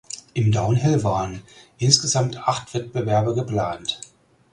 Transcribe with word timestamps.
Im 0.33 0.51
Downhill 0.51 1.03
waren 1.03 1.43
insgesamt 1.77 2.47
acht 2.47 2.73
Wettbewerbe 2.73 3.35
geplant. 3.35 3.99